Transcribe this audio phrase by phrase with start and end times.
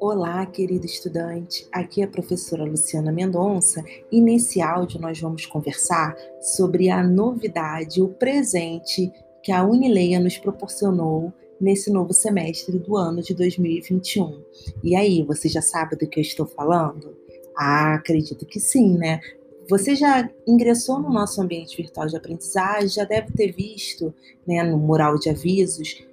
[0.00, 1.66] Olá, querido estudante.
[1.72, 8.00] Aqui é a professora Luciana Mendonça e nesse áudio nós vamos conversar sobre a novidade,
[8.00, 9.12] o presente
[9.42, 14.42] que a Unileia nos proporcionou nesse novo semestre do ano de 2021.
[14.82, 17.16] E aí, você já sabe do que eu estou falando?
[17.56, 19.20] Ah, acredito que sim, né?
[19.68, 24.14] Você já ingressou no nosso ambiente virtual de aprendizagem, já deve ter visto
[24.46, 26.04] né, no mural de avisos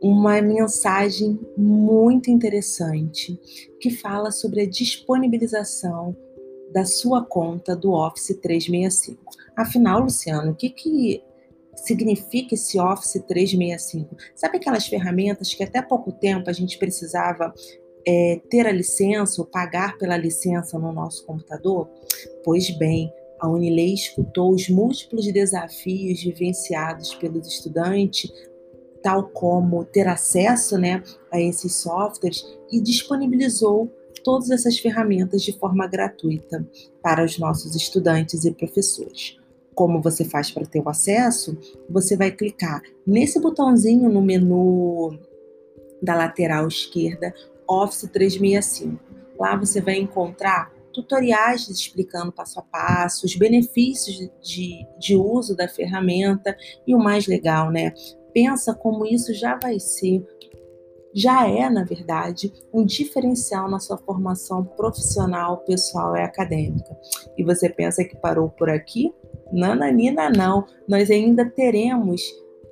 [0.00, 3.38] uma mensagem muito interessante
[3.80, 6.16] que fala sobre a disponibilização
[6.72, 9.18] da sua conta do Office 365.
[9.56, 11.22] Afinal, Luciano, o que, que
[11.74, 14.16] significa esse Office 365?
[14.34, 17.54] Sabe aquelas ferramentas que até pouco tempo a gente precisava
[18.06, 21.88] é, ter a licença ou pagar pela licença no nosso computador?
[22.44, 28.32] Pois bem, a Unilei escutou os múltiplos desafios vivenciados pelos estudantes
[29.06, 33.88] tal como ter acesso né, a esses softwares e disponibilizou
[34.24, 36.68] todas essas ferramentas de forma gratuita
[37.00, 39.36] para os nossos estudantes e professores.
[39.76, 41.56] Como você faz para ter o acesso?
[41.88, 45.16] Você vai clicar nesse botãozinho no menu
[46.02, 47.32] da lateral esquerda,
[47.68, 48.98] Office 365.
[49.38, 55.68] Lá você vai encontrar tutoriais explicando passo a passo, os benefícios de, de uso da
[55.68, 57.92] ferramenta e o mais legal, né?
[58.36, 60.22] pensa como isso já vai ser,
[61.14, 66.94] já é, na verdade, um diferencial na sua formação profissional, pessoal e acadêmica.
[67.38, 69.10] E você pensa que parou por aqui?
[69.50, 70.66] Nananina, não.
[70.86, 72.20] Nós ainda teremos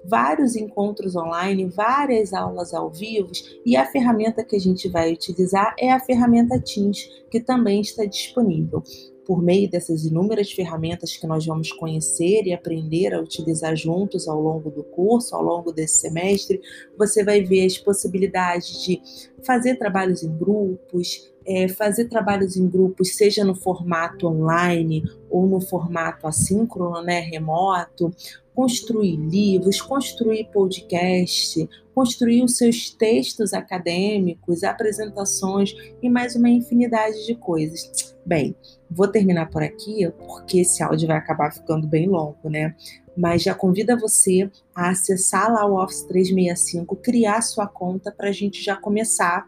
[0.07, 3.31] vários encontros online, várias aulas ao vivo,
[3.65, 8.05] e a ferramenta que a gente vai utilizar é a ferramenta Teams, que também está
[8.05, 8.83] disponível
[9.27, 14.41] por meio dessas inúmeras ferramentas que nós vamos conhecer e aprender a utilizar juntos ao
[14.41, 16.61] longo do curso, ao longo desse semestre,
[16.97, 19.00] você vai ver as possibilidades de
[19.45, 25.61] fazer trabalhos em grupos, é, fazer trabalhos em grupos, seja no formato online ou no
[25.61, 28.11] formato assíncrono, né, remoto,
[28.55, 37.34] construir livros, construir podcast, construir os seus textos acadêmicos, apresentações e mais uma infinidade de
[37.34, 38.04] coisas.
[38.27, 38.57] Bem,
[38.90, 42.74] vou terminar por aqui porque esse áudio vai acabar ficando bem longo, né?
[43.17, 48.33] Mas já convida você a acessar lá o Office 365, criar sua conta para a
[48.33, 49.46] gente já começar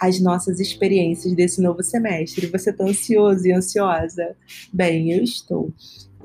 [0.00, 2.46] as nossas experiências desse novo semestre.
[2.46, 4.36] Você está ansioso e ansiosa?
[4.72, 5.72] Bem, eu estou.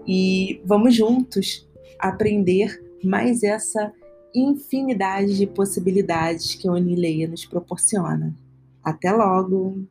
[0.07, 1.67] E vamos juntos
[1.99, 3.91] aprender mais essa
[4.33, 8.33] infinidade de possibilidades que a Unileia nos proporciona.
[8.83, 9.85] Até logo!